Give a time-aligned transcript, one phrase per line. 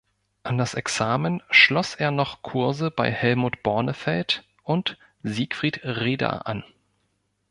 [0.41, 6.63] An das Examen schloss er noch Kurse bei Helmut Bornefeld und Siegfried Reda an.